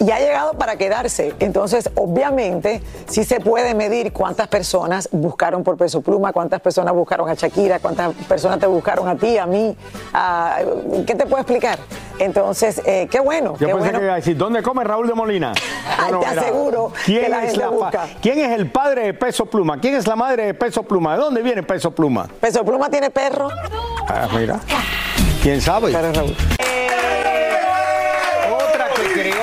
y 0.00 0.10
ha 0.10 0.18
llegado 0.18 0.54
para 0.54 0.76
quedarse. 0.76 1.34
Entonces, 1.38 1.90
obviamente, 1.94 2.82
sí 3.06 3.22
se 3.24 3.38
puede 3.40 3.74
medir 3.74 4.12
cuántas 4.12 4.48
personas 4.48 5.08
buscaron 5.12 5.62
por 5.62 5.76
Peso 5.76 6.00
Pluma, 6.00 6.32
cuántas 6.32 6.60
personas 6.60 6.92
buscaron 6.94 7.28
a 7.28 7.34
Shakira, 7.34 7.78
cuántas 7.78 8.12
personas 8.28 8.58
te 8.58 8.66
buscaron 8.66 9.06
a 9.08 9.14
ti, 9.16 9.36
a 9.38 9.46
mí. 9.46 9.76
a- 10.12 10.58
¿Qué 11.06 11.14
te 11.14 11.24
puedo 11.26 11.38
explicar? 11.38 11.78
Entonces, 12.18 12.82
eh, 12.84 13.08
qué 13.10 13.20
bueno, 13.20 13.52
Yo 13.58 13.66
qué 13.66 13.72
pensé 13.72 13.78
bueno. 13.78 13.98
que 13.98 14.04
iba 14.04 14.12
a 14.14 14.16
decir, 14.16 14.36
¿dónde 14.36 14.62
come 14.62 14.84
Raúl 14.84 15.06
de 15.06 15.14
Molina? 15.14 15.52
Ay, 15.98 16.12
te 16.20 16.26
aseguro 16.26 16.92
¿quién 17.04 17.22
que 17.24 17.28
la 17.30 17.44
es 17.46 17.58
fa- 17.58 17.68
busca. 17.68 18.06
¿Quién 18.20 18.38
es 18.40 18.52
el 18.58 18.70
padre 18.70 19.04
de 19.04 19.14
Peso 19.14 19.46
Pluma? 19.46 19.80
¿Quién 19.80 19.94
es 19.94 20.06
la 20.06 20.16
madre 20.16 20.46
de 20.46 20.54
Peso 20.54 20.82
Pluma? 20.82 21.14
¿De 21.14 21.20
dónde 21.22 21.42
viene 21.42 21.62
Peso 21.62 21.90
Pluma? 21.92 22.28
¿Peso 22.40 22.64
Pluma 22.64 22.90
tiene 22.90 23.10
perro? 23.10 23.48
Ah, 24.08 24.28
mira. 24.36 24.60
¿Quién 25.42 25.60
sabe? 25.62 25.88
Otra 25.96 26.12
que 26.12 26.34
creó 29.20 29.34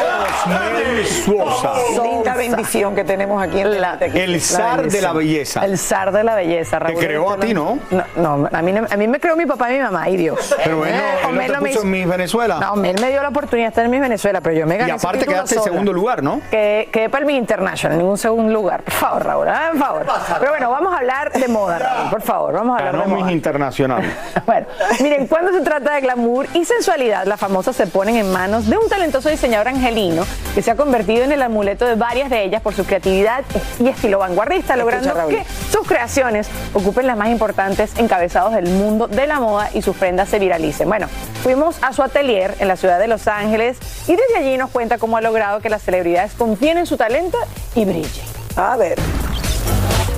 Osmel 0.44 1.06
Suosa. 1.06 1.74
Linda 2.04 2.36
bendición 2.36 2.96
que 2.96 3.04
tenemos 3.04 3.42
aquí 3.42 3.60
en 3.60 3.80
la, 3.82 3.94
El 4.00 4.42
zar 4.42 4.84
de 4.88 5.02
la 5.02 5.14
belleza. 5.14 5.66
El 5.66 5.78
zar 5.78 6.12
de 6.12 6.24
la 6.24 6.36
belleza, 6.36 6.80
Raúl. 6.80 6.98
creó 7.00 7.32
a 7.32 7.38
ti, 7.38 7.54
¿no? 7.54 7.80
No, 7.92 8.38
no, 8.38 8.50
a, 8.52 8.62
mí, 8.62 8.72
no- 8.72 8.88
a 8.90 8.98
mí 8.98 9.08
me 9.08 9.20
creó 9.20 9.36
mi 9.36 9.46
papá 9.46 9.70
y 9.72 9.78
mi 9.78 9.84
mamá, 9.84 10.10
y 10.10 10.18
Dios. 10.18 10.56
Pero 10.64 10.78
bueno, 10.78 10.96
Eh, 10.98 11.00
él 11.00 11.22
no 11.24 11.30
Homero 11.30 11.54
te 11.54 11.60
me 11.60 11.68
puso 11.70 11.72
hizo- 11.72 11.82
en 11.84 11.92
Miss 11.92 12.08
Venezuela. 12.08 12.60
No, 12.60 12.84
él 12.84 12.96
me 13.02 13.10
dio 13.10 13.22
la 13.22 13.30
oportunidad 13.30 13.68
de 13.68 13.70
estar 13.70 13.86
en 13.86 13.92
Miss 13.92 14.02
Venezuela, 14.02 14.42
pero 14.42 14.56
yo 14.56 14.66
me 14.66 14.78
gané 14.78 14.90
Y 14.90 14.96
aparte 14.96 15.26
quedaste 15.26 15.56
en 15.56 15.64
segundo 15.64 15.94
lugar, 15.94 16.24
¿no? 16.24 16.42
Que 16.50 16.90
quedé 16.92 17.10
para 17.10 17.22
el 17.22 17.28
Miss 17.28 17.38
International, 17.38 17.98
ningún 17.98 18.18
segundo 18.18 18.52
lugar. 18.54 18.84
Por 18.84 18.94
favor, 18.94 19.26
Raúl, 19.26 19.48
ah, 19.50 19.70
por 19.72 19.80
favor. 19.80 20.06
Pero 20.40 20.52
bueno, 20.52 20.70
vamos 20.72 20.94
a 20.94 20.98
hablar 20.98 21.32
de 21.32 21.48
moda, 21.48 21.80
Raúl, 21.80 22.10
por 22.10 22.22
favor, 22.22 22.54
vamos 22.54 22.76
a 22.76 22.80
hablar 22.80 22.94
Ganó 22.94 23.04
de 23.06 23.10
moda. 23.16 23.26
Miss 23.26 23.34
Internacional. 23.34 24.04
Bueno, 24.48 24.66
miren, 25.02 25.28
cuando 25.28 25.52
se 25.52 25.60
trata 25.62 25.96
de 25.96 26.02
glamour 26.02 26.48
y 26.54 26.64
sensualidad, 26.64 27.26
las 27.26 27.38
famosas 27.40 27.76
se 27.76 27.86
ponen 27.88 28.16
en 28.16 28.32
manos 28.32 28.70
de 28.70 28.78
un 28.78 28.88
talentoso 28.88 29.28
diseñador 29.30 29.67
angelino 29.68 30.26
que 30.56 30.62
se 30.62 30.72
ha 30.72 30.76
convertido 30.76 31.24
en 31.24 31.32
el 31.32 31.42
amuleto 31.42 31.86
de 31.86 31.96
varias 31.96 32.30
de 32.30 32.44
ellas 32.44 32.62
por 32.62 32.74
su 32.74 32.86
creatividad 32.86 33.44
y 33.80 33.88
estilo 33.88 34.20
vanguardista, 34.20 34.76
logrando 34.76 35.28
que 35.28 35.46
sus 35.72 35.88
creaciones 35.88 36.50
ocupen 36.74 37.08
las 37.08 37.18
más 37.18 37.30
importantes 37.30 37.92
encabezados 37.98 38.54
del 38.54 38.70
mundo 38.70 39.08
de 39.08 39.28
la 39.28 39.40
moda 39.40 39.70
y 39.74 39.82
sus 39.82 39.96
prendas 39.96 40.30
se 40.30 40.40
viralicen. 40.40 40.88
Bueno, 40.90 41.08
fuimos 41.44 41.78
a 41.82 41.94
su 41.94 42.04
atelier 42.04 42.56
en 42.60 42.68
la 42.68 42.76
ciudad 42.76 43.00
de 43.00 43.08
Los 43.08 43.28
Ángeles 43.28 43.78
y 44.08 44.16
desde 44.16 44.38
allí 44.38 44.58
nos 44.58 44.72
cuenta 44.72 44.98
cómo 44.98 45.18
ha 45.18 45.22
logrado 45.22 45.60
que 45.60 45.70
las 45.70 45.82
celebridades 45.82 46.34
confíen 46.34 46.78
en 46.78 46.86
su 46.86 46.98
talento 46.98 47.38
y 47.76 47.86
brillen. 47.86 48.26
A 48.56 48.76
ver. 48.78 48.98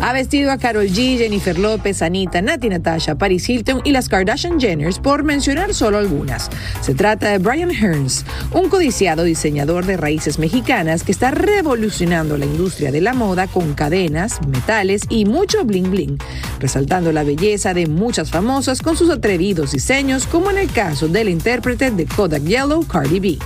Ha 0.01 0.13
vestido 0.13 0.51
a 0.51 0.57
Carol 0.57 0.87
G, 0.87 1.17
Jennifer 1.17 1.59
López, 1.59 2.01
Anita, 2.01 2.41
Nati 2.41 2.69
Natasha, 2.69 3.15
Paris 3.15 3.49
Hilton 3.49 3.81
y 3.83 3.91
las 3.91 4.07
Kardashian 4.07 4.59
Jenners, 4.59 4.97
por 4.97 5.23
mencionar 5.23 5.73
solo 5.73 5.97
algunas. 5.97 6.49
Se 6.81 6.95
trata 6.95 7.29
de 7.29 7.37
Brian 7.37 7.69
Hearns, 7.69 8.25
un 8.53 8.69
codiciado 8.69 9.23
diseñador 9.23 9.85
de 9.85 9.97
raíces 9.97 10.39
mexicanas 10.39 11.03
que 11.03 11.11
está 11.11 11.31
revolucionando 11.31 12.37
la 12.37 12.45
industria 12.45 12.91
de 12.91 13.01
la 13.01 13.13
moda 13.13 13.47
con 13.47 13.73
cadenas, 13.73 14.39
metales 14.47 15.03
y 15.09 15.25
mucho 15.25 15.65
bling 15.65 15.91
bling, 15.91 16.17
resaltando 16.59 17.11
la 17.11 17.23
belleza 17.23 17.73
de 17.73 17.87
muchas 17.87 18.31
famosas 18.31 18.81
con 18.81 18.95
sus 18.95 19.09
atrevidos 19.09 19.73
diseños, 19.73 20.27
como 20.27 20.49
en 20.49 20.59
el 20.59 20.71
caso 20.71 21.09
del 21.09 21.27
intérprete 21.27 21.91
de 21.91 22.05
Kodak 22.05 22.43
Yellow, 22.43 22.85
Cardi 22.87 23.19
B. 23.19 23.39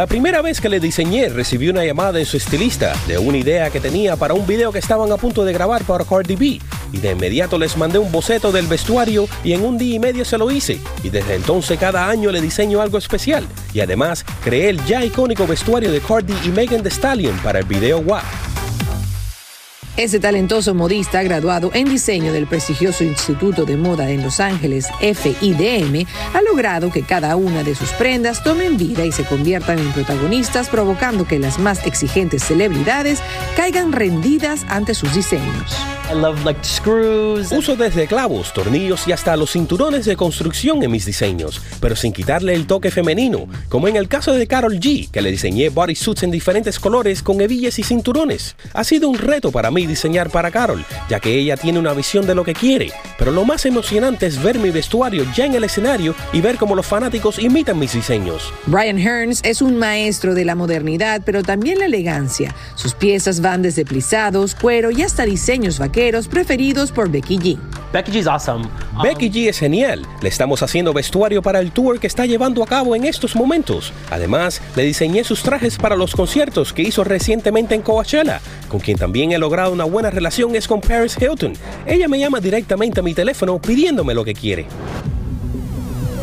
La 0.00 0.06
primera 0.06 0.40
vez 0.40 0.62
que 0.62 0.70
le 0.70 0.80
diseñé 0.80 1.28
recibí 1.28 1.68
una 1.68 1.84
llamada 1.84 2.12
de 2.12 2.24
su 2.24 2.38
estilista 2.38 2.94
de 3.06 3.18
una 3.18 3.36
idea 3.36 3.68
que 3.68 3.80
tenía 3.80 4.16
para 4.16 4.32
un 4.32 4.46
video 4.46 4.72
que 4.72 4.78
estaban 4.78 5.12
a 5.12 5.18
punto 5.18 5.44
de 5.44 5.52
grabar 5.52 5.84
para 5.84 6.06
Cardi 6.06 6.36
B. 6.36 6.58
Y 6.90 6.98
de 7.00 7.10
inmediato 7.10 7.58
les 7.58 7.76
mandé 7.76 7.98
un 7.98 8.10
boceto 8.10 8.50
del 8.50 8.66
vestuario 8.66 9.28
y 9.44 9.52
en 9.52 9.62
un 9.62 9.76
día 9.76 9.96
y 9.96 9.98
medio 9.98 10.24
se 10.24 10.38
lo 10.38 10.50
hice. 10.50 10.80
Y 11.04 11.10
desde 11.10 11.34
entonces 11.34 11.78
cada 11.78 12.08
año 12.08 12.32
le 12.32 12.40
diseño 12.40 12.80
algo 12.80 12.96
especial. 12.96 13.46
Y 13.74 13.80
además 13.80 14.24
creé 14.42 14.70
el 14.70 14.82
ya 14.86 15.04
icónico 15.04 15.46
vestuario 15.46 15.92
de 15.92 16.00
Cardi 16.00 16.32
y 16.46 16.48
Megan 16.48 16.82
Thee 16.82 16.90
Stallion 16.90 17.36
para 17.40 17.58
el 17.58 17.66
video 17.66 17.98
WAP. 17.98 18.49
Ese 20.00 20.18
talentoso 20.18 20.74
modista, 20.74 21.22
graduado 21.22 21.72
en 21.74 21.86
diseño 21.86 22.32
del 22.32 22.46
prestigioso 22.46 23.04
Instituto 23.04 23.66
de 23.66 23.76
Moda 23.76 24.08
en 24.08 24.22
Los 24.22 24.40
Ángeles, 24.40 24.88
FIDM, 24.98 26.06
ha 26.32 26.40
logrado 26.40 26.90
que 26.90 27.02
cada 27.02 27.36
una 27.36 27.62
de 27.62 27.74
sus 27.74 27.90
prendas 27.90 28.42
tomen 28.42 28.78
vida 28.78 29.04
y 29.04 29.12
se 29.12 29.24
conviertan 29.24 29.78
en 29.78 29.92
protagonistas, 29.92 30.70
provocando 30.70 31.26
que 31.26 31.38
las 31.38 31.58
más 31.58 31.86
exigentes 31.86 32.42
celebridades 32.42 33.20
caigan 33.58 33.92
rendidas 33.92 34.64
ante 34.70 34.94
sus 34.94 35.14
diseños. 35.14 35.76
Uso 37.52 37.76
desde 37.76 38.08
clavos, 38.08 38.52
tornillos 38.52 39.06
y 39.06 39.12
hasta 39.12 39.36
los 39.36 39.52
cinturones 39.52 40.06
de 40.06 40.16
construcción 40.16 40.82
en 40.82 40.90
mis 40.90 41.06
diseños, 41.06 41.62
pero 41.78 41.94
sin 41.94 42.12
quitarle 42.12 42.54
el 42.54 42.66
toque 42.66 42.90
femenino, 42.90 43.46
como 43.68 43.86
en 43.86 43.94
el 43.94 44.08
caso 44.08 44.32
de 44.32 44.48
Carol 44.48 44.80
G, 44.80 45.08
que 45.08 45.22
le 45.22 45.30
diseñé 45.30 45.68
bodysuits 45.68 46.24
en 46.24 46.32
diferentes 46.32 46.80
colores 46.80 47.22
con 47.22 47.40
hebillas 47.40 47.78
y 47.78 47.84
cinturones. 47.84 48.56
Ha 48.72 48.82
sido 48.82 49.08
un 49.08 49.18
reto 49.18 49.52
para 49.52 49.70
mí 49.70 49.86
diseñar 49.90 50.30
para 50.30 50.50
Carol, 50.50 50.84
ya 51.10 51.20
que 51.20 51.34
ella 51.34 51.58
tiene 51.58 51.78
una 51.78 51.92
visión 51.92 52.26
de 52.26 52.34
lo 52.34 52.44
que 52.44 52.54
quiere, 52.54 52.90
pero 53.18 53.30
lo 53.30 53.44
más 53.44 53.66
emocionante 53.66 54.26
es 54.26 54.42
ver 54.42 54.58
mi 54.58 54.70
vestuario 54.70 55.26
ya 55.36 55.44
en 55.44 55.54
el 55.54 55.64
escenario 55.64 56.14
y 56.32 56.40
ver 56.40 56.56
cómo 56.56 56.74
los 56.74 56.86
fanáticos 56.86 57.38
imitan 57.38 57.78
mis 57.78 57.92
diseños. 57.92 58.52
Brian 58.66 58.98
Hearns 58.98 59.40
es 59.44 59.60
un 59.60 59.76
maestro 59.76 60.34
de 60.34 60.46
la 60.46 60.54
modernidad, 60.54 61.20
pero 61.24 61.42
también 61.42 61.78
la 61.78 61.84
elegancia. 61.84 62.54
Sus 62.74 62.94
piezas 62.94 63.40
van 63.40 63.60
desde 63.60 63.84
plisados, 63.84 64.54
cuero 64.54 64.90
y 64.90 65.02
hasta 65.02 65.24
diseños 65.24 65.78
vaqueros 65.78 66.28
preferidos 66.28 66.92
por 66.92 67.10
Becky 67.10 67.38
G. 67.38 67.58
Becky 67.92 68.12
G 68.12 68.16
es 68.20 68.26
awesome. 68.26 68.68
Becky 69.02 69.30
G 69.30 69.48
es 69.48 69.58
genial. 69.58 70.06
Le 70.22 70.28
estamos 70.28 70.62
haciendo 70.62 70.92
vestuario 70.92 71.42
para 71.42 71.58
el 71.58 71.72
tour 71.72 71.98
que 71.98 72.06
está 72.06 72.24
llevando 72.24 72.62
a 72.62 72.66
cabo 72.66 72.94
en 72.94 73.04
estos 73.04 73.34
momentos. 73.34 73.92
Además, 74.10 74.62
le 74.76 74.84
diseñé 74.84 75.24
sus 75.24 75.42
trajes 75.42 75.76
para 75.76 75.96
los 75.96 76.14
conciertos 76.14 76.72
que 76.72 76.82
hizo 76.82 77.02
recientemente 77.02 77.74
en 77.74 77.82
Coachella. 77.82 78.40
Con 78.68 78.78
quien 78.78 78.96
también 78.96 79.32
he 79.32 79.38
logrado 79.38 79.69
una 79.70 79.84
buena 79.84 80.10
relación 80.10 80.54
es 80.56 80.66
con 80.66 80.80
Paris 80.80 81.16
Hilton. 81.20 81.52
Ella 81.86 82.08
me 82.08 82.18
llama 82.18 82.40
directamente 82.40 83.00
a 83.00 83.02
mi 83.02 83.14
teléfono 83.14 83.60
pidiéndome 83.60 84.14
lo 84.14 84.24
que 84.24 84.34
quiere. 84.34 84.66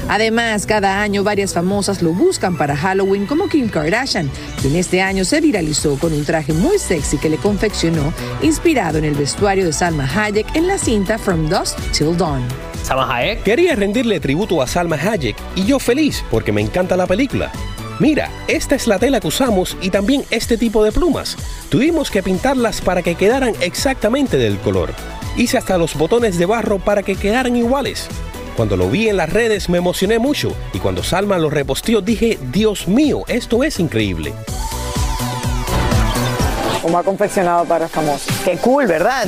Además, 0.09 0.65
cada 0.65 1.01
año 1.01 1.23
varias 1.23 1.53
famosas 1.53 2.01
lo 2.01 2.13
buscan 2.13 2.57
para 2.57 2.77
Halloween 2.77 3.25
como 3.25 3.49
Kim 3.49 3.67
Kardashian, 3.67 4.31
quien 4.61 4.75
este 4.77 5.01
año 5.01 5.25
se 5.25 5.41
viralizó 5.41 5.99
con 5.99 6.13
un 6.13 6.23
traje 6.23 6.53
muy 6.53 6.79
sexy 6.79 7.17
que 7.17 7.29
le 7.29 7.37
confeccionó, 7.37 8.13
inspirado 8.41 8.97
en 8.97 9.05
el 9.05 9.15
vestuario 9.15 9.65
de 9.65 9.73
Salma 9.73 10.07
Hayek 10.07 10.55
en 10.55 10.67
la 10.67 10.77
cinta 10.77 11.17
From 11.17 11.49
Dusk 11.49 11.77
Till 11.91 12.15
Dawn. 12.15 12.41
Salma 12.83 13.13
Hayek. 13.13 13.43
Quería 13.43 13.75
rendirle 13.75 14.21
tributo 14.21 14.61
a 14.61 14.67
Salma 14.67 14.95
Hayek 14.95 15.35
y 15.55 15.65
yo 15.65 15.77
feliz 15.77 16.23
porque 16.31 16.53
me 16.53 16.61
encanta 16.61 16.95
la 16.95 17.05
película. 17.05 17.51
Mira, 17.99 18.29
esta 18.47 18.75
es 18.75 18.85
la 18.85 18.99
tela 18.99 19.19
que 19.19 19.27
usamos 19.27 19.75
y 19.81 19.89
también 19.89 20.23
este 20.29 20.55
tipo 20.57 20.83
de 20.83 20.91
plumas. 20.91 21.35
Tuvimos 21.69 22.11
que 22.11 22.21
pintarlas 22.21 22.79
para 22.81 23.01
que 23.01 23.15
quedaran 23.15 23.53
exactamente 23.59 24.37
del 24.37 24.59
color. 24.59 24.93
Hice 25.35 25.57
hasta 25.57 25.79
los 25.79 25.95
botones 25.95 26.37
de 26.37 26.45
barro 26.45 26.77
para 26.77 27.01
que 27.01 27.15
quedaran 27.15 27.55
iguales. 27.55 28.07
Cuando 28.55 28.77
lo 28.77 28.89
vi 28.89 29.09
en 29.09 29.17
las 29.17 29.31
redes 29.31 29.67
me 29.69 29.79
emocioné 29.79 30.19
mucho 30.19 30.53
y 30.73 30.79
cuando 30.79 31.03
Salma 31.03 31.39
lo 31.39 31.49
reposteó 31.49 32.01
dije, 32.01 32.37
Dios 32.51 32.87
mío, 32.87 33.23
esto 33.27 33.63
es 33.63 33.79
increíble. 33.79 34.33
Como 36.81 36.99
ha 36.99 37.03
confeccionado 37.03 37.65
para 37.65 37.87
famosos. 37.87 38.33
Qué 38.45 38.57
cool, 38.57 38.85
¿verdad? 38.85 39.27